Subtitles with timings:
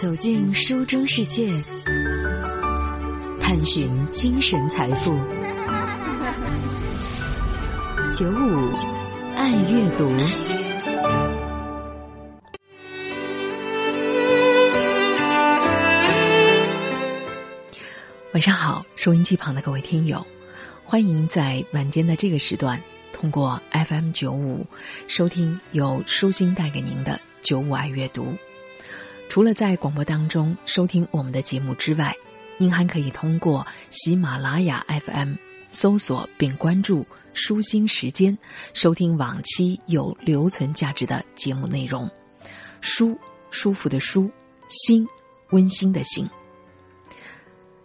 [0.00, 1.52] 走进书中世界，
[3.40, 5.12] 探寻精神财富。
[8.12, 8.72] 九五
[9.34, 10.08] 爱阅读。
[18.32, 20.24] 晚上好，收音机旁的各位听友，
[20.84, 22.80] 欢迎在晚间的这个时段，
[23.12, 24.64] 通过 FM 九五
[25.08, 28.32] 收听由舒心带给您的九五爱阅读。
[29.28, 32.14] 除了在广播当中收听我们的节目之外，
[32.56, 35.34] 您还可以通过喜马拉雅 FM
[35.70, 38.36] 搜索并关注“舒心时间”，
[38.72, 42.10] 收听往期有留存价值的节目内容。
[42.80, 43.16] 舒，
[43.50, 44.28] 舒服的舒；
[44.70, 45.06] 心，
[45.50, 46.28] 温馨的心。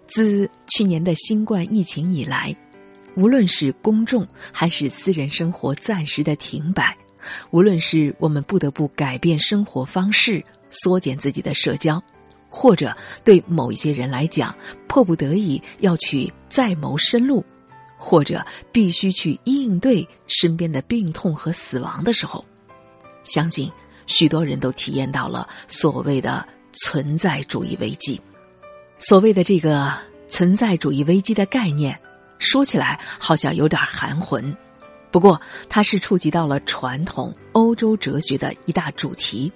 [0.08, 2.56] 自去年的新冠疫情以来，
[3.16, 6.98] 无论是公众还是私人生活暂时的停摆，
[7.52, 10.44] 无论是我们不得不改变生活方式。
[10.73, 12.04] 缩减自己的社交，
[12.50, 14.54] 或者对某一些人来讲，
[14.88, 17.45] 迫不得已要去再谋生路，
[17.98, 22.44] 或者必须去应对身边的病痛和死亡的时候，
[23.23, 23.72] 相信
[24.08, 28.20] 许多人都体验到了所谓的存在主义危机。
[29.00, 29.94] 所谓的这个
[30.28, 31.98] 存在主义危机的概念，
[32.39, 34.55] 说起来好像有点含混，
[35.11, 35.39] 不过
[35.70, 39.52] 它是触及到了传统欧洲哲学的一大主题。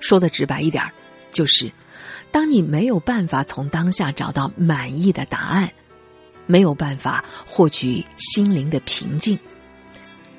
[0.00, 0.92] 说的直白一点儿，
[1.32, 1.70] 就是，
[2.30, 5.70] 当你没有办法从当下找到满意的答案，
[6.46, 9.38] 没有办法获取心灵的平静，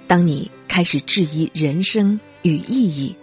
[0.08, 3.16] 当你开始质疑人生与意义，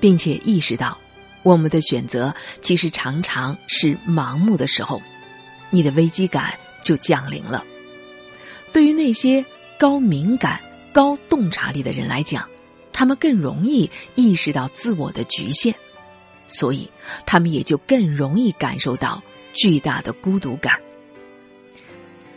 [0.00, 0.98] 并且意识到
[1.42, 5.00] 我们的选择其实常常是盲目的时候，
[5.70, 7.64] 你的危机感就降临了。
[8.72, 9.44] 对于那些
[9.78, 10.60] 高敏感、
[10.92, 12.48] 高洞察力的人来讲。
[12.98, 15.74] 他们更容易意识到自我的局限，
[16.46, 16.90] 所以
[17.26, 19.22] 他们也就更容易感受到
[19.52, 20.80] 巨大的孤独感。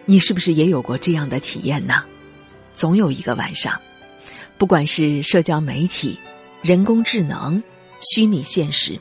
[0.03, 2.03] 你是不是也有过这样的体验呢？
[2.73, 3.79] 总有一个晚上，
[4.57, 6.19] 不管是社交媒体、
[6.61, 7.63] 人工智能、
[8.01, 8.99] 虚拟现实，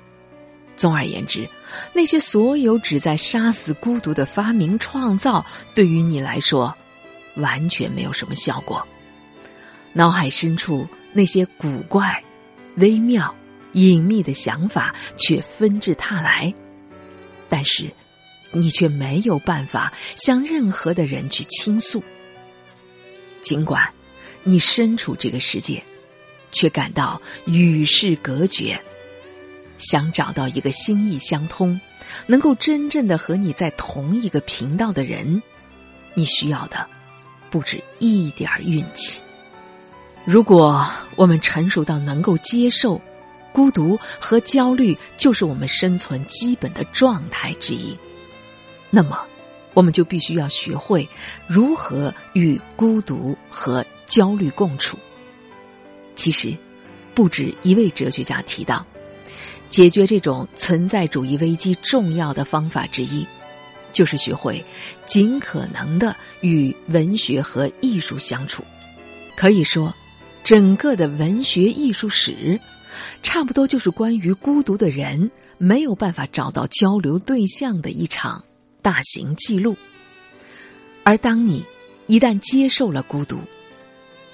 [0.76, 1.50] 总而言之，
[1.92, 5.44] 那些所有旨在杀死孤独的发明创造，
[5.74, 6.72] 对于你来说，
[7.34, 8.86] 完全没有什么效果。
[9.92, 10.86] 脑海深处。
[11.12, 12.22] 那些古怪、
[12.76, 13.34] 微妙、
[13.72, 16.52] 隐秘的想法却纷至沓来，
[17.48, 17.90] 但是
[18.52, 22.02] 你却没有办法向任何的人去倾诉。
[23.40, 23.88] 尽管
[24.44, 25.82] 你身处这个世界，
[26.52, 28.80] 却感到与世隔绝。
[29.76, 31.80] 想找到一个心意相通、
[32.26, 35.40] 能够真正的和你在同一个频道的人，
[36.14, 36.84] 你需要的
[37.48, 39.20] 不止一点运气。
[40.28, 43.00] 如果我们成熟到能够接受
[43.50, 47.96] 孤独和焦虑就是我们生存基本的状态之一，
[48.90, 49.18] 那么
[49.72, 51.08] 我们就必须要学会
[51.46, 54.98] 如何与孤独和焦虑共处。
[56.14, 56.54] 其实，
[57.14, 58.84] 不止一位哲学家提到，
[59.70, 63.26] 解决这种存在主义危机重要的方法之一，
[63.94, 64.62] 就是学会
[65.06, 68.62] 尽可能的与文学和艺术相处。
[69.34, 69.90] 可以说。
[70.48, 72.58] 整个的文学艺术史，
[73.22, 78.42] 差不多就是关于孤独的人没有办法找到交流对象的一场
[78.80, 79.76] 大型记录。
[81.04, 81.62] 而当你
[82.06, 83.40] 一旦接受了孤独，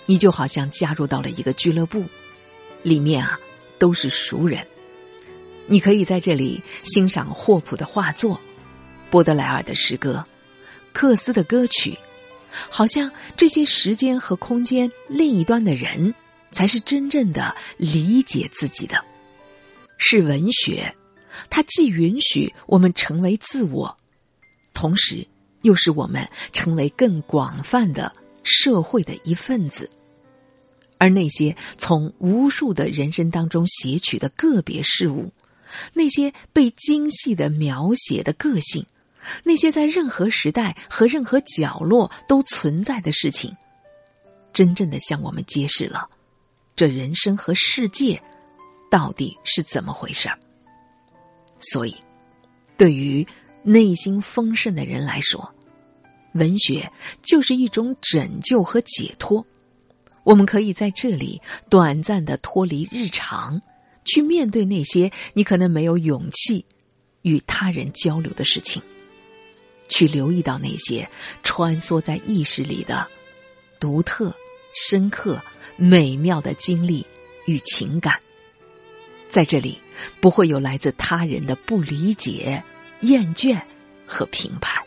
[0.07, 2.05] 你就好像加入到了一个俱乐部，
[2.85, 3.37] 里面啊
[3.81, 4.65] 都是熟人。
[5.67, 8.41] 你可以在这里欣赏霍普的画作、
[9.11, 10.25] 波德莱尔的诗歌、
[10.93, 11.99] 克斯的歌曲。
[12.71, 16.15] 好像这些时间和空间另一端的人，
[16.51, 19.03] 才是真正的理解自己的。
[19.99, 20.95] 是文学，
[21.49, 23.97] 它既允许我们成为自我，
[24.73, 25.27] 同时
[25.63, 29.89] 又使我们成为更广泛的社会的一份子。
[30.99, 35.33] 而那些从无数的人生当中撷取的个别事物，
[35.93, 38.85] 那些被精细的描写的个性。
[39.43, 43.55] 那些在任何时代和任何角落都存在的事情，
[44.53, 46.09] 真正的向我们揭示了，
[46.77, 48.21] 这人生和世界
[48.91, 50.39] 到底是怎么回事儿。
[51.61, 51.97] 所以，
[52.77, 53.27] 对于
[53.63, 55.55] 内心丰盛的人来说，
[56.35, 56.91] 文学
[57.23, 59.45] 就是一种拯救和解脱。
[60.25, 63.61] 我们可以在这里短暂的脱离日常，
[64.05, 66.65] 去面对那些你可能没有勇气
[67.23, 68.83] 与他人交流的事情。
[69.89, 71.09] 去留意到那些
[71.43, 73.07] 穿梭在意识里的
[73.79, 74.35] 独特、
[74.75, 75.41] 深刻、
[75.77, 77.07] 美妙的经历
[77.47, 78.19] 与情感，
[79.29, 79.79] 在这里
[80.21, 82.63] 不会有来自他人的不理解、
[83.01, 83.61] 厌倦
[84.07, 84.83] 和评判。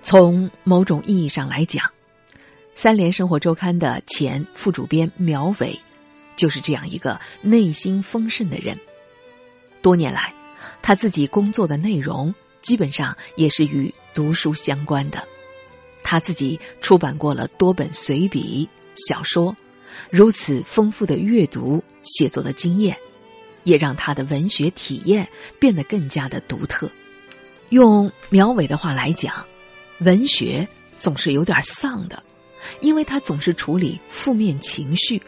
[0.00, 1.84] 从某种意义上来讲，
[2.74, 5.78] 《三联生活周刊》的前副主编苗伟，
[6.36, 8.78] 就是这样一个内心丰盛的人。
[9.82, 10.32] 多年来，
[10.80, 12.34] 他自己工作的内容
[12.66, 15.22] 基本上也是与读书相关的。
[16.02, 18.68] 他自己出版过了多本随笔、
[19.08, 19.54] 小说，
[20.10, 22.96] 如此丰富的阅读、写作的经验，
[23.62, 25.28] 也让他的文学体验
[25.60, 26.90] 变得更加的独特。
[27.68, 29.46] 用苗伟的话来讲。
[30.00, 32.22] 文学总是有点丧的，
[32.82, 35.22] 因为他总是处理负面情绪，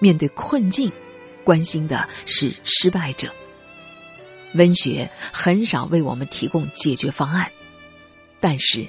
[0.00, 0.90] 面对困境，
[1.44, 3.32] 关心的是失败者。
[4.54, 7.50] 文学很少为我们提供解决方案，
[8.40, 8.86] 但是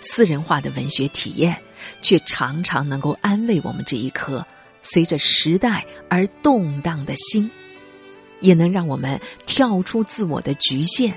[0.00, 1.60] 私人化的文学体验
[2.00, 4.46] 却常常能够安慰我们这一颗
[4.82, 7.50] 随着时代而动荡的心，
[8.40, 11.16] 也能让我们跳出自我的局限。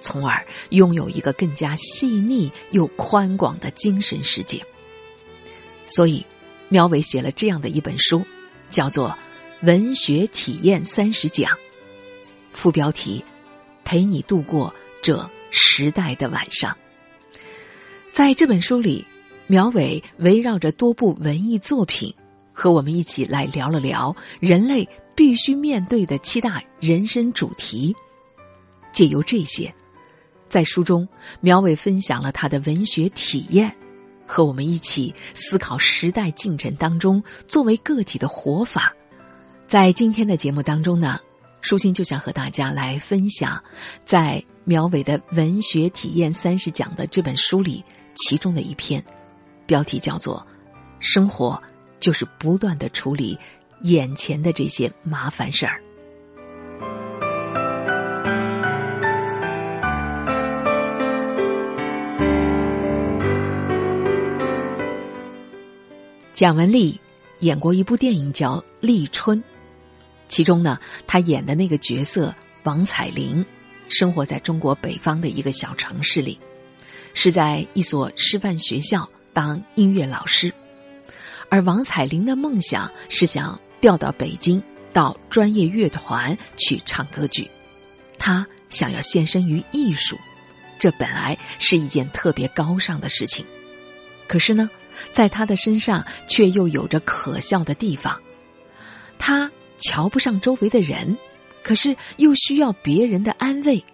[0.00, 4.62] 从而拥有一个更加细腻又宽广的精神世界。
[5.86, 6.24] 所以，
[6.68, 8.22] 苗伟写了这样的一本书，
[8.68, 9.16] 叫做
[9.66, 11.50] 《文学体验三十讲》，
[12.54, 13.22] 副标题：
[13.84, 14.72] 陪你度过
[15.02, 16.74] 这时代的晚上。
[18.12, 19.04] 在这本书里，
[19.46, 22.14] 苗伟围绕着多部文艺作品，
[22.52, 27.94] 和我们一起来聊了聊人类必须面对的七大人生主题，
[28.92, 29.72] 借由这些。
[30.48, 31.06] 在书中，
[31.40, 33.74] 苗伟分享了他的文学体验，
[34.24, 38.94] 和我们一起思考时代进程当中作为个体的活法。
[39.66, 41.18] 在今天的节目当中呢，
[41.64, 43.58] 舒心就想和大家来分享，
[44.04, 47.82] 在苗伟的文学体验三十讲的这本书里，
[48.14, 49.02] 其中的一篇，
[49.64, 50.46] 标题叫做
[50.98, 51.60] 《生活
[51.98, 53.38] 就是不断的处理
[53.80, 55.80] 眼前的这些麻烦事儿》。
[66.34, 67.00] 蒋雯丽
[67.38, 69.42] 演过一部电影叫《立春》，
[70.34, 72.34] 其中呢，他演的那个角色
[72.64, 73.46] 王彩玲，
[73.88, 76.36] 生活在中国北方的一个小城市里，
[77.12, 80.52] 是在一所师范学校当音乐老师，
[81.48, 84.60] 而王彩玲的梦想是想调到北京
[84.92, 87.48] 到专业乐团去唱歌剧，
[88.18, 90.18] 她想要献身于艺术，
[90.80, 93.46] 这本来是一件特别高尚的事情，
[94.26, 94.68] 可是呢。
[95.12, 98.20] 在他的身上，却又有着可笑的地方。
[99.18, 99.50] 他
[99.84, 101.16] 瞧不上周围的人，
[101.62, 103.84] 可是又需要别人的安慰。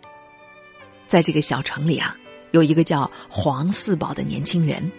[1.08, 2.16] 在这个小城里啊，
[2.52, 4.90] 有一个叫黄四宝的年轻人，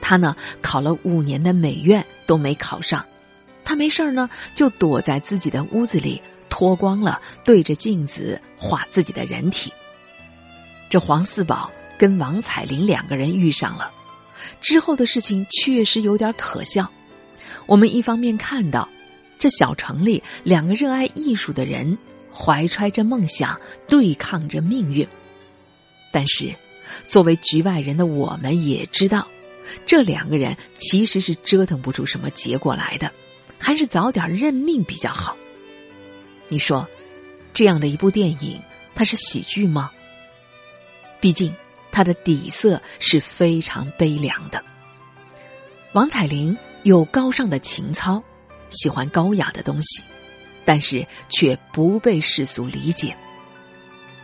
[0.00, 3.06] 他呢考了五年的美院都没考上，
[3.62, 9.72] 他没事儿呢就躲在自己的屋子里脱光了，对着镜子画自己的人体。
[10.90, 13.92] 这黄四宝跟王彩玲两个人遇上了。
[14.60, 16.90] 之后的事情确实有点可笑。
[17.66, 18.88] 我们一方面看到，
[19.42, 21.98] 这小城里两个热爱艺术的人
[22.32, 25.04] 怀揣着梦想对抗着命运，
[26.12, 26.54] 但是
[27.08, 29.26] 作为局外人的我们也知道，
[29.84, 33.10] 这两个人其实是折腾不出什么结果来的，
[33.58, 35.36] 还是早点认命比较好。
[36.46, 36.88] 你说，
[37.52, 38.62] 这样的一部电影，
[38.94, 39.90] 它是喜剧吗？
[41.20, 41.52] 毕竟。
[41.94, 44.64] 它的底色是非常悲凉的。
[45.92, 48.22] 王彩玲有高尚的情操，
[48.72, 50.02] 喜欢高雅的东西，
[50.64, 53.16] 但是却不被世俗理解。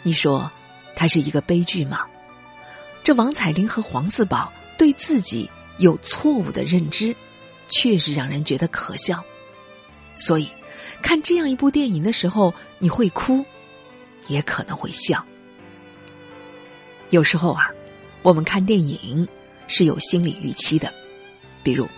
[0.03, 0.51] 你说，
[0.97, 2.05] 他是一个悲剧吗？
[3.05, 7.15] 这王彩玲和黄四宝对自己有错误的认知，
[7.69, 9.25] 确实让人觉得可笑。
[10.17, 10.49] 所以，
[11.01, 13.45] 看这样一部电影的时候，你会哭，
[14.27, 15.25] 也可能会笑。
[17.11, 17.71] 有时候啊，
[18.23, 19.27] 我们看电影
[19.67, 20.93] 是有心理预期的，
[21.63, 21.89] 比如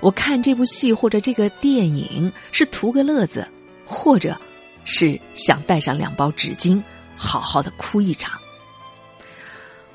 [0.00, 3.46] 我看这部戏或者这个电影是图个乐子，
[3.84, 4.38] 或者
[4.84, 6.82] 是想带上两包纸巾，
[7.16, 8.40] 好好的哭一场。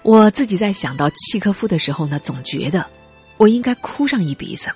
[0.01, 2.85] 我自己在想到契科夫的时候呢，总觉得
[3.37, 4.69] 我应该哭上一鼻子。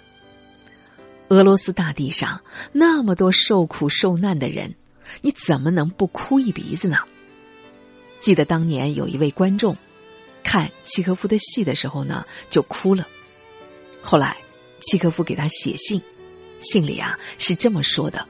[1.27, 2.41] 俄罗斯大地上
[2.71, 4.73] 那么多受苦受难的人，
[5.19, 6.99] 你怎么能不哭一鼻子呢？
[8.21, 9.75] 记得当年有一位观众
[10.41, 13.05] 看契诃夫的戏的时候呢，就哭了。
[14.01, 14.37] 后来
[14.79, 16.01] 契诃夫给他写信，
[16.59, 18.27] 信里啊是这么说的：“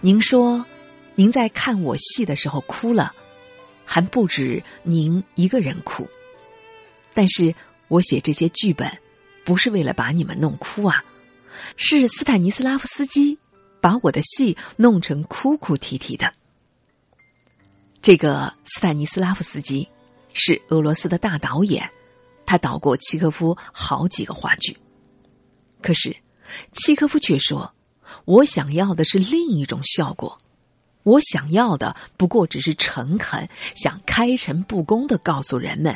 [0.00, 0.64] 您说
[1.14, 3.14] 您在看我戏的时候哭了，
[3.84, 6.08] 还不止您一个人哭。
[7.12, 7.54] 但是
[7.88, 8.90] 我写这些剧本，
[9.44, 11.04] 不是为了把你们弄哭啊，
[11.76, 13.38] 是斯坦尼斯拉夫斯基
[13.80, 16.32] 把我的戏弄成哭哭啼啼的。
[18.02, 19.88] 这个斯坦尼斯拉夫斯基
[20.32, 21.88] 是俄罗斯的大导演，
[22.44, 24.76] 他导过契诃夫好几个话剧。
[25.84, 26.16] 可是，
[26.72, 27.74] 契诃夫却说
[28.24, 30.40] ：“我想要的是另一种效果，
[31.02, 35.94] 我想要的不过只是诚恳，想开诚布公的告诉人们，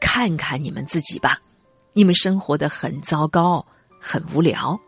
[0.00, 1.38] 看看你们自己吧，
[1.92, 3.66] 你们生活的很糟糕，
[4.00, 4.80] 很无聊。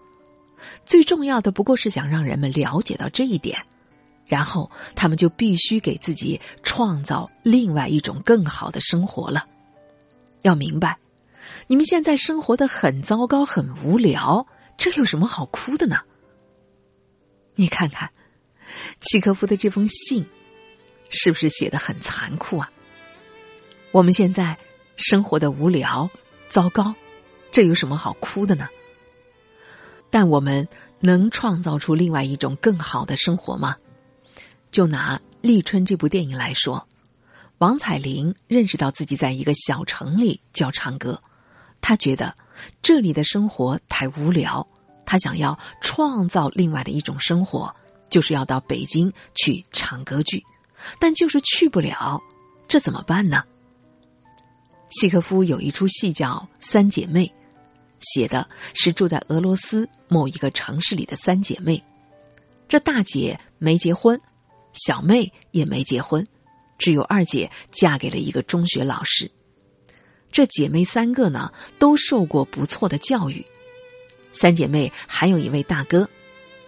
[0.86, 3.62] 最重要的不过是想让人们了解到这一点。”
[4.24, 9.44] 然后他们就必须给自己创造另外一种更好的生活了。
[10.40, 10.96] 要明白，
[11.66, 15.98] 你们现在生活的很糟糕、很无聊，这有什么好哭的呢？
[17.54, 18.10] 你看看，
[19.00, 20.26] 契诃夫的这封信，
[21.10, 22.70] 是不是写的很残酷啊？
[23.90, 24.56] 我们现在
[24.96, 26.08] 生活的无聊、
[26.48, 26.94] 糟糕，
[27.50, 28.68] 这有什么好哭的呢？
[30.10, 30.66] 但我们
[31.00, 33.76] 能创造出另外一种更好的生活吗？
[34.70, 36.88] 就拿《立春》这部电影来说，
[37.58, 41.22] 王彩玲认识到自己在一个小城里教唱歌，
[41.82, 42.34] 他觉得
[42.80, 44.66] 这里的生活太无聊，
[45.04, 47.74] 他想要创造另外的一种生活，
[48.08, 50.42] 就是要到北京去唱歌剧，
[50.98, 52.18] 但就是去不了，
[52.66, 53.44] 这怎么办呢？
[54.90, 57.26] 契诃夫有一出戏叫《三姐妹》，
[57.98, 61.82] 写的是住在俄罗斯某一个城市里的三姐妹，
[62.68, 64.18] 这大姐没结婚。
[64.74, 66.26] 小妹也没结婚，
[66.78, 69.30] 只有二姐嫁给了一个中学老师。
[70.32, 73.44] 这姐妹三个呢，都受过不错的教育。
[74.32, 76.08] 三姐妹还有一位大哥，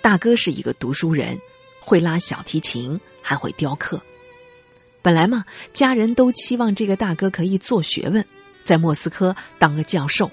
[0.03, 1.37] 大哥是一个读书人，
[1.81, 4.01] 会拉小提琴，还会雕刻。
[5.01, 8.25] 本来嘛，家人都期望这个大哥可以做学问，
[8.65, 10.31] 在莫斯科当个教授，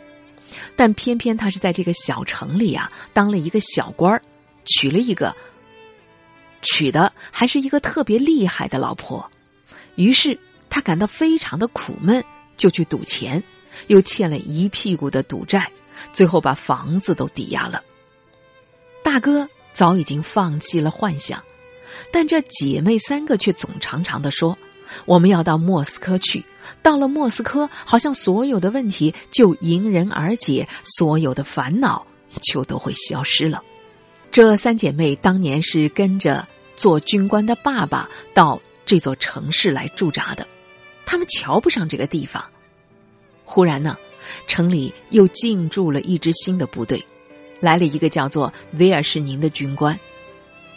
[0.76, 4.22] 但偏偏他是在这个小城里啊，当了一个小官儿，
[4.66, 5.34] 娶了一个。
[6.62, 9.30] 娶的还是一个特别厉害的老婆，
[9.96, 10.38] 于是
[10.70, 12.24] 他感到非常的苦闷，
[12.58, 13.42] 就去赌钱，
[13.88, 15.72] 又欠了一屁股的赌债，
[16.14, 17.84] 最后把房子都抵押了。
[19.04, 21.44] 大哥早已经放弃了幻想，
[22.12, 24.58] 但这姐妹三个却总常常的说
[25.06, 26.44] ：“我们要到莫斯科去，
[26.84, 32.06] 到了莫斯科，好像所有的问题就迎刃而解，所有的烦恼
[32.42, 33.64] 就都会消失了。”
[34.32, 40.48] 这三姐妹当年是跟着做军官的爸爸到这座城市来驻扎的，
[41.12, 42.42] 他们瞧不上这个地方。
[43.44, 43.98] 忽然呢，
[44.48, 47.06] 城里又进驻了一支新的部队，
[47.60, 50.00] 来了一个叫做威尔士宁的军官。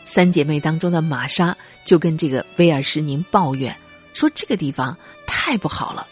[0.04, 3.72] 三姐妹当中的玛莎就跟这个威尔士宁抱怨
[4.12, 6.04] 说：“这个地方太不好了，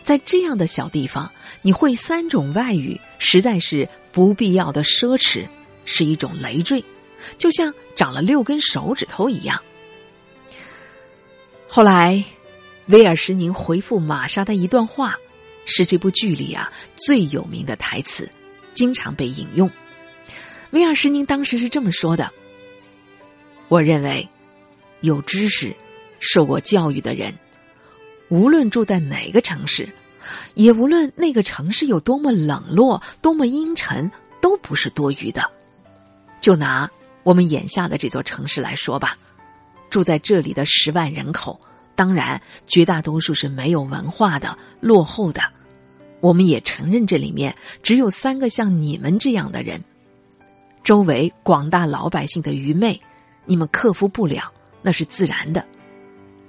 [0.00, 1.28] 在这样的小地方，
[1.60, 5.44] 你会三种外语，实在是不必要的奢侈。”
[5.84, 6.84] 是一种累赘，
[7.36, 9.60] 就像长了六根手指头一样。
[11.68, 12.24] 后来，
[12.88, 15.16] 威尔什宁回复玛莎的一段话，
[15.64, 18.30] 是这部剧里啊最有名的台词，
[18.74, 19.68] 经常被引用。
[20.70, 22.30] 威尔什宁当时是这么说的
[23.68, 24.28] ：“我认为，
[25.00, 25.74] 有知识、
[26.20, 27.36] 受过教育的人，
[28.28, 29.88] 无论住在哪个城市，
[30.54, 34.08] 也无论那个城市有多么冷落、多么阴沉，
[34.40, 35.42] 都不是多余的。”
[36.40, 36.88] 就拿
[37.24, 39.18] 我们眼下的这座城市来说吧，
[39.90, 41.58] 住在这里的十万人口，
[41.96, 45.42] 当然绝大多数是没有文化的、落后的。
[46.20, 49.82] 我们也承认这里面只有三个像你们这样的人。
[50.84, 53.00] 周围广大老百姓的愚昧，
[53.44, 55.66] 你们克服不了，那是自然的。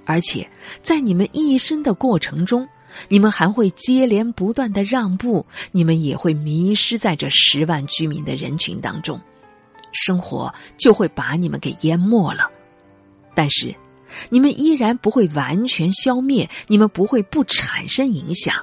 [0.04, 0.48] 而且
[0.80, 2.66] 在你们一生的过程中，
[3.08, 9.20] 你们还会接连不断的让步，你们也会迷失在这十万居民的人群当中。
[9.92, 12.48] 生活就会把你们给淹没了，
[13.34, 13.74] 但是
[14.28, 18.54] 你们依然不会完全消灭，你们不会不产生影响。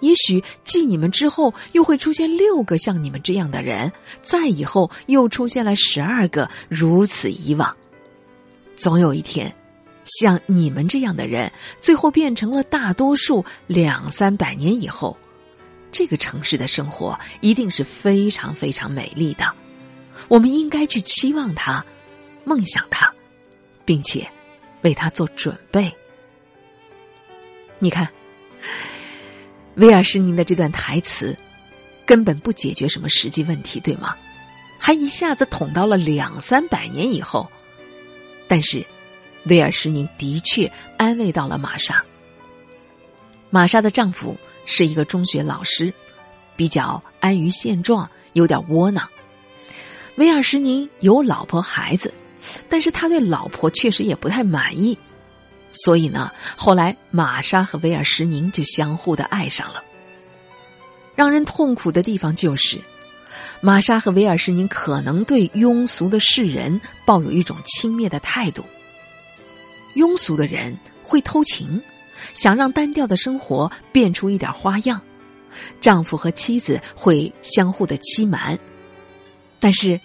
[0.00, 3.90] 也许继你们之后又会出现六个像你们这样的人，
[4.20, 7.74] 再以后又出现了十二个，如此以往。
[8.76, 9.54] 总有一天，
[10.04, 13.42] 像你们这样的人最后变成了大多数。
[13.66, 15.16] 两三百年以后，
[15.90, 19.50] 这个城市的生活一定是非常非常美丽的。
[20.28, 21.82] 我们应该去期望它，
[22.44, 23.10] 梦想它，
[23.84, 24.28] 并且
[24.84, 25.92] 为他做准备。
[27.80, 28.08] 你看，
[29.74, 31.36] 威尔士宁的这段台词
[32.06, 34.14] 根本不解决什么实际问题，对吗？
[34.78, 37.50] 还一下子捅到了两三百年以后。
[38.46, 38.84] 但是，
[39.46, 42.04] 威尔士宁的确安慰到了玛莎。
[43.48, 44.36] 玛莎的丈夫
[44.66, 45.92] 是一个中学老师，
[46.54, 49.08] 比较安于现状，有点窝囊。
[50.16, 52.12] 威尔士宁有老婆孩子，
[52.68, 54.96] 但是他对老婆确实也不太满意。
[55.72, 59.82] 所以呢，后来玛莎和威尔什宁就相互的爱上了。
[61.16, 62.78] 让人痛苦的地方就是，
[63.60, 68.64] 玛莎和威尔什宁可能对庸俗的世人抱有一种轻蔑的态度。
[69.96, 71.80] 庸俗的人会偷情，
[72.34, 74.98] 想让单调的生活变出一点花样；
[75.80, 78.58] 丈夫和妻子会相互的欺瞒。
[79.60, 80.00] 但是，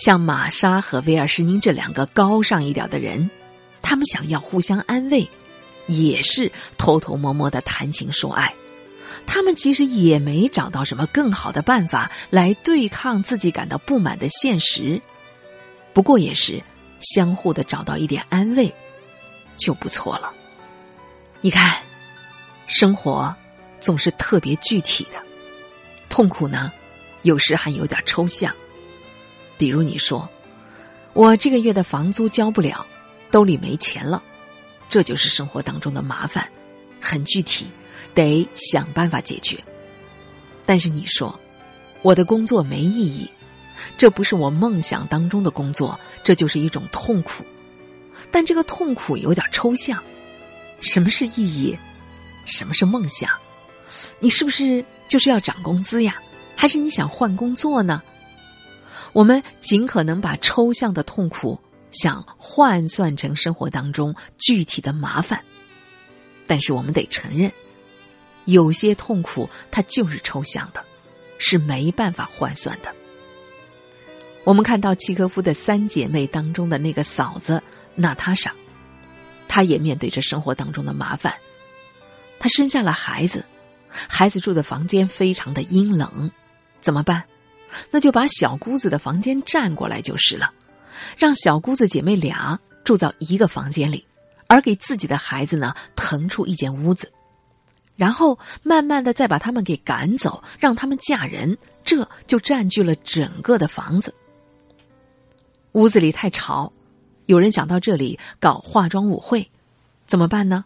[0.00, 3.30] 像玛莎和威尔士宁这两个高尚一点的人，
[3.82, 5.28] 他们想要互相安慰，
[5.88, 8.54] 也是偷偷摸摸的谈情说爱。
[9.26, 14.98] 他们其实也没找到什么更好的办法来对抗自己感到不满的现实，
[15.92, 16.62] 不过也是
[17.00, 18.74] 相互的找到一点安慰，
[19.58, 20.32] 就不错了。
[21.42, 21.76] 你看，
[22.66, 23.36] 生活
[23.78, 25.20] 总是特别具体的，
[26.08, 26.72] 痛苦呢，
[27.20, 28.50] 有时还有点抽象。
[29.60, 30.26] 比如你说，
[31.12, 32.86] 我这个月的房租交不了，
[33.30, 34.22] 兜里没钱了，
[34.88, 36.48] 这就是生活当中的麻烦，
[36.98, 37.70] 很具体。
[38.14, 39.62] 得想办法解决。
[40.64, 41.38] 但是你说，
[42.00, 43.30] 我的工作没意义，
[43.98, 47.44] 这不是我梦想当中的工作，这就是一种痛苦。
[48.30, 50.02] 但这个痛苦有点抽象，
[50.80, 51.78] 什么是意义？
[52.46, 53.30] 什么是梦想？
[54.20, 56.16] 你是不是就是要涨工资呀？
[56.56, 58.02] 还是你想换工作呢？
[59.12, 61.58] 我们尽可能把抽象的痛苦
[61.90, 65.42] 想换算成生活当中具体的麻烦，
[66.46, 67.50] 但是我们得承认。
[68.46, 70.84] 有些痛苦，它就是抽象的，
[71.38, 72.92] 是没办法换算的。
[74.44, 77.62] 我们看到契诃夫的三姐妹当中的那个嫂子
[77.94, 78.52] 娜塔莎，
[79.46, 81.32] 她也面对着生活当中的麻烦。
[82.38, 83.44] 她生下了孩子，
[83.88, 86.30] 孩子住的房间非常的阴冷，
[86.80, 87.22] 怎么办？
[87.90, 90.52] 那就把小姑子的房间占过来就是了，
[91.16, 94.06] 让小姑子姐妹俩住到一个房间里，
[94.46, 97.12] 而给自己的孩子呢腾出一间屋子。
[97.96, 104.14] 然后慢慢的再把他们给赶走，让他们嫁人，这就占据了整个的房子。
[105.72, 106.72] 屋子里太吵，
[107.26, 109.50] 有人想到这里搞化妆舞会，
[110.06, 110.64] 怎么办呢？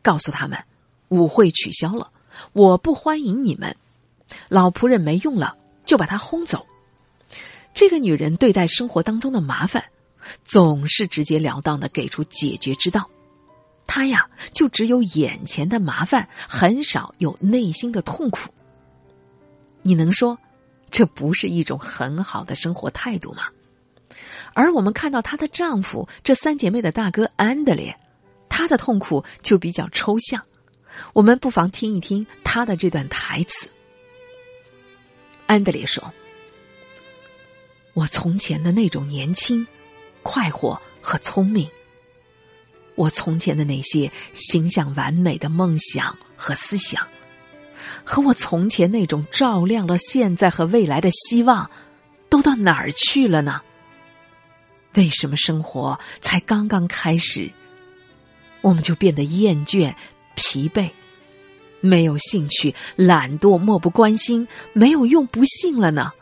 [0.00, 0.58] 告诉他们，
[1.08, 2.10] 舞会取消了，
[2.54, 3.76] 我不欢迎你们，
[4.48, 6.66] 老仆人没用了，就把他轰走。
[7.72, 9.82] 这个女人对待生活当中的麻烦，
[10.44, 13.08] 总是直截了当的给出解决之道。
[13.86, 18.52] 她呀，就只有眼前的麻烦，很少有内心的痛苦。
[19.82, 20.36] 你能说，
[20.90, 23.44] 这不是一种很好的生活态度吗？
[24.54, 27.96] 而我们看到她的丈夫，这三姐妹的大哥安德烈，
[28.48, 30.42] 他的痛苦就比较抽象。
[31.12, 33.68] 我们不妨听一听他的这段台词。
[35.46, 36.12] 安德烈说
[37.94, 39.66] ：“我从前的那种年轻、
[40.22, 41.68] 快活和聪明。”
[42.96, 47.06] 我从前的那些形象完美的梦想和思想，
[48.04, 51.70] 和我从前那种照亮了现在和未来的希望，
[52.30, 53.60] 都到哪儿去了呢？
[54.94, 57.52] 为什么生活才刚刚开始，
[58.62, 59.94] 我们就变得厌倦、
[60.34, 60.88] 疲惫、
[61.80, 66.12] 没有兴趣、懒惰、漠不关心、没有用、不信了呢？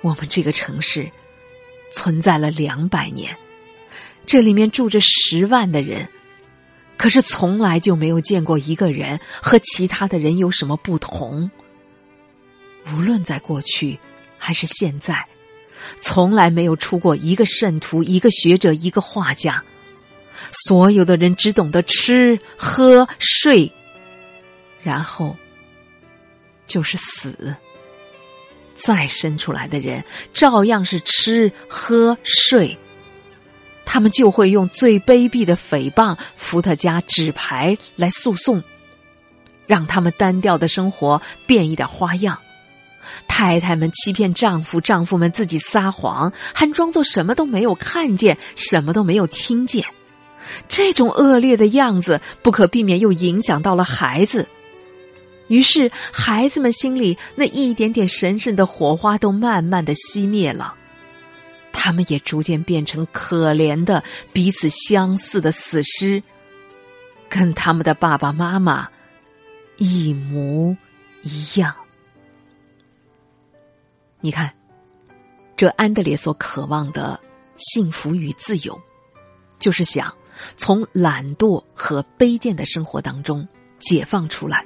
[0.00, 1.10] 我们这个城市
[1.92, 3.36] 存在了两百年。
[4.26, 6.08] 这里面住着十万的人，
[6.96, 11.50] 可是从来就没有见过一个人和其他的人有什么不同。
[12.94, 13.98] 无论在过去
[14.38, 15.26] 还是现在，
[16.00, 19.62] 从来没有出过一个圣徒、一个学者、一个画家。
[20.52, 23.70] 所有的人只懂得吃喝睡，
[24.82, 25.36] 然后
[26.66, 27.54] 就是死。
[28.74, 32.78] 再生出来的人，照样是吃喝睡。
[33.84, 38.62] 他们就会用最卑鄙的诽谤、伏特加、纸牌来诉讼，
[39.66, 42.38] 让他们单调的生活变一点花样。
[43.28, 49.84] 太太们欺骗丈夫，丈夫们自己撒谎，还装作什么都没有看见，什么都没有听见。
[50.68, 54.48] 这种恶劣的样子，不可避免又影响到了孩子。
[55.50, 60.76] 于是，孩子们心里那一点点神圣的火花都慢慢的熄灭了。
[61.72, 66.22] 他们也逐渐变成可怜的、彼此相似的死尸，
[67.28, 68.88] 跟他们的爸爸妈妈
[69.76, 70.76] 一模
[71.22, 71.74] 一样。
[74.20, 74.52] 你看，
[75.56, 77.18] 这安德烈所渴望的
[77.56, 78.80] 幸福与自由，
[79.58, 80.14] 就是想
[80.56, 83.46] 从懒惰和卑贱的生活当中
[83.80, 84.64] 解放出来，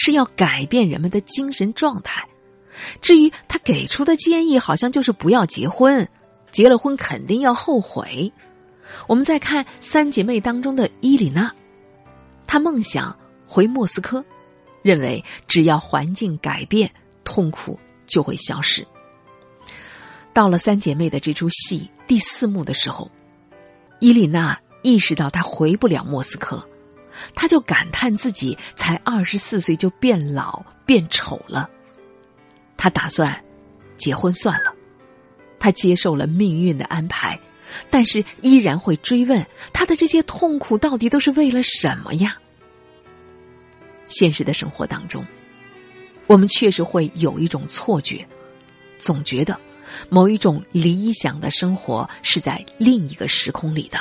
[0.00, 2.26] 是要改变人们的精神状态。
[3.02, 6.08] 至于他给出的建议，好像就是不要结婚，
[6.50, 8.32] 结了婚肯定要后悔。
[9.06, 11.52] 我们再看三姐妹当中的伊里娜，
[12.46, 14.24] 她梦想回莫斯科，
[14.82, 16.90] 认为只要环境改变，
[17.22, 18.86] 痛苦就会消失。
[20.32, 23.10] 到了三姐妹的这出戏第四幕的时候，
[23.98, 26.66] 伊丽娜意识到她回不了莫斯科，
[27.34, 31.68] 他就感叹自己才二十四岁就变老变丑了。
[32.76, 33.38] 他打算
[33.96, 34.74] 结婚算了，
[35.58, 37.38] 他接受了命运的安排，
[37.90, 42.38] 但是依然会追问他的这些痛苦到底都是为了什么呀？
[44.08, 45.24] 现实的生活当中，
[46.26, 48.26] 我们确实会有一种错觉，
[48.98, 49.58] 总觉得。
[50.08, 53.98] 某一种理想的生活是在另一个时空里的，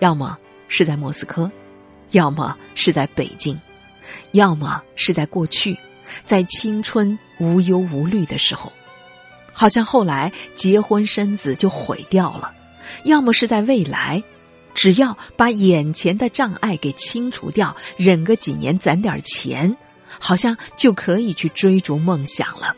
[0.00, 1.48] 要么是在莫斯科，
[2.14, 3.60] 要么是在北京，
[4.32, 5.76] 要么是在过去，
[6.24, 8.72] 在青春无忧无虑的时候，
[9.52, 12.52] 好像后来结婚生子就毁掉了；
[13.02, 14.22] 要么是在未来，
[14.74, 19.76] 只要把眼前的障碍给清除掉，忍个几年攒点钱，
[20.20, 22.76] 好像就可以去追逐梦想了。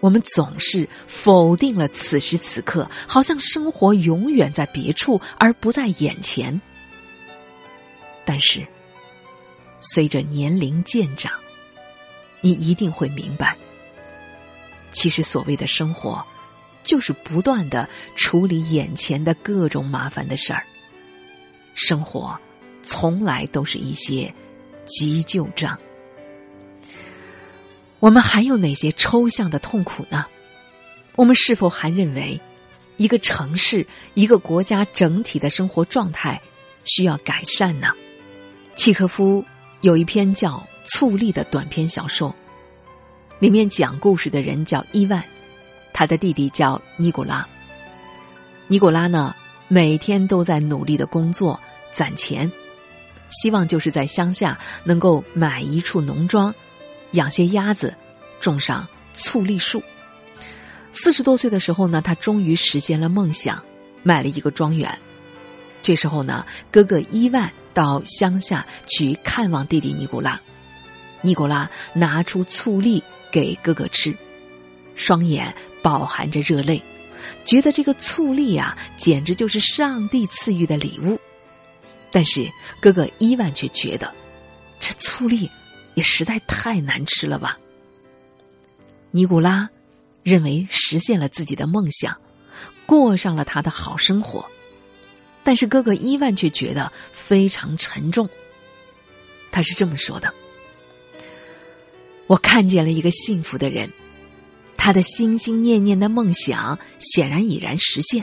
[0.00, 6.60] 我们总是否定了此时此刻，好像生活永远在别处而不在眼前。
[8.28, 8.60] 但是，
[9.80, 11.32] 随着年龄渐长，
[12.42, 13.56] 你一定会明白，
[14.90, 16.22] 其实所谓的生活，
[16.82, 20.62] 就是不断的处理眼前的各种麻烦的事儿。
[21.74, 22.38] 生活，
[22.82, 24.30] 从来都是一些
[24.84, 25.78] 急救账。
[28.00, 30.26] 我们还有哪些抽象的痛苦呢？
[31.16, 32.38] 我们是否还认为，
[32.98, 36.38] 一个城市、一个国家整体的生活状态
[36.84, 37.88] 需要改善呢？
[38.78, 39.44] 契诃夫
[39.80, 40.50] 有一篇叫
[40.88, 42.32] 《醋栗》的短篇小说，
[43.40, 45.20] 里面讲故事的人叫伊万，
[45.92, 47.44] 他的弟弟叫尼古拉。
[48.68, 49.34] 尼古拉呢，
[49.66, 51.60] 每天都在努力的工作
[51.90, 52.50] 攒钱，
[53.30, 56.54] 希望就是在乡下能够买一处农庄。
[57.12, 57.92] 养些鸭子，
[58.38, 59.82] 种上醋栗树。
[60.92, 63.60] 四十多岁的时候呢，他终于实现了梦想，
[64.04, 64.96] 买了一个庄园。
[65.82, 70.40] 这时候呢，哥哥伊万到乡下去看望弟弟尼古拉。
[71.20, 74.16] 尼古拉拿出醋栗给哥哥吃，
[74.94, 76.82] 双眼饱含着热泪，
[77.44, 81.18] 觉得这个醋栗啊，简直就是上帝赐予的礼物。
[82.10, 82.50] 但是
[82.80, 84.14] 哥哥伊万却觉得，
[84.80, 85.50] 这醋栗。
[85.94, 87.58] 也实在太难吃了吧。
[89.10, 89.68] 尼古拉
[90.22, 92.16] 认为实现了自己的梦想，
[92.86, 94.48] 过上了他的好生活，
[95.48, 98.28] 但是哥哥伊万却觉得非常沉重。
[99.50, 100.30] 他是这么说的
[102.28, 103.90] ：“我看见了一个幸福的人，
[104.76, 108.22] 他的心心念念的梦想显然已然实现。”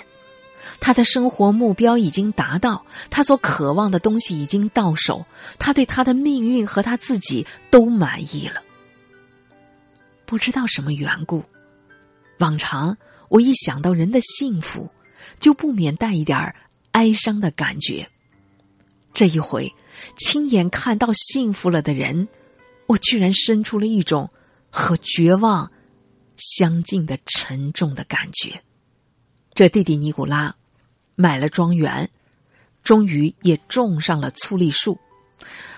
[0.79, 5.25] 他的生活目标已经达到，他所渴望的东西已经到手，
[5.57, 8.61] 他对他的命运和他自己都满意了。
[10.27, 11.43] 不知道什么缘故，
[12.37, 12.95] 往常
[13.29, 14.91] 我一想到人的幸福，
[15.39, 16.53] 就不免带一点
[16.95, 18.07] 哀伤的感觉。
[19.13, 19.69] 这一回，
[20.17, 22.25] 亲眼看到幸福了的人，
[22.87, 24.31] 我居然生出了一种
[24.69, 25.69] 和绝望
[26.37, 28.63] 相近的沉重的感觉。
[29.53, 30.55] 这弟弟尼古拉。
[31.17, 32.09] 买了庄园，
[32.83, 34.99] 终于也种上了醋栗树。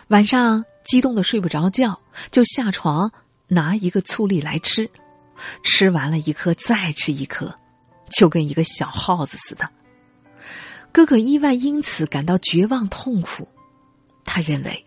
[0.08, 2.01] 晚上激动的睡不着觉，
[2.32, 3.12] 就下床
[3.47, 4.89] 拿一个醋栗来吃。
[5.63, 7.53] 吃完了一颗，再吃一颗，
[8.10, 9.69] 就跟一个小耗子似的。
[10.91, 13.47] 哥哥伊万因此感到绝望痛苦。
[14.26, 14.86] 他认为，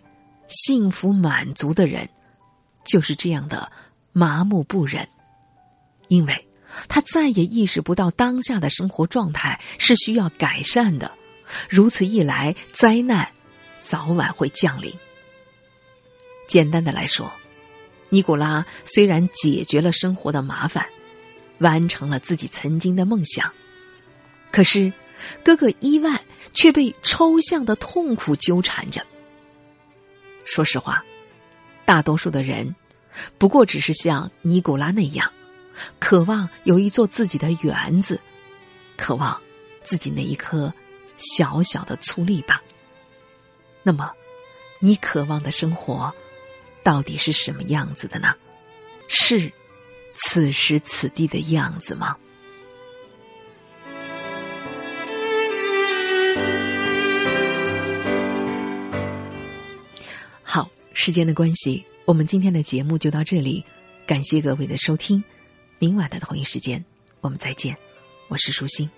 [0.49, 2.09] 幸福满足的人
[2.85, 3.71] 就是这样的
[4.13, 5.09] 麻木不仁，
[6.09, 6.47] 因为。
[6.89, 11.13] 他再也意识不到当下的生活状态是需要改善的，
[11.69, 13.29] 如此一来，灾难
[13.83, 14.95] 早晚会降临。
[16.47, 17.33] 简单的来说，
[18.09, 20.87] 尼古拉虽然解决了生活的麻烦，
[21.59, 23.53] 完成了自己曾经的梦想，
[24.53, 24.93] 可是
[25.45, 26.21] 哥哥伊万
[26.55, 29.05] 却被抽象的痛苦纠缠着。
[30.45, 31.05] 说实话，
[31.85, 32.75] 大多数的人
[33.39, 35.31] 不过只是像尼古拉那样。
[35.99, 38.21] 渴望有一座自己的园子，
[38.97, 39.41] 渴望
[39.83, 40.73] 自己那一颗
[41.17, 42.63] 小小的粗粒吧。
[43.83, 44.13] 那么，
[44.79, 46.13] 你渴望的生活
[46.83, 48.35] 到底是什么样子的呢？
[49.09, 49.51] 是
[50.15, 52.17] 此时此地的样子吗？
[60.93, 63.65] 时间的关系，我们今天的节目就到这里，
[64.07, 65.23] 感谢各位的收听。
[65.79, 66.85] 明晚的同一时间，
[67.21, 67.77] 我们再见。
[68.29, 68.89] 我是舒心。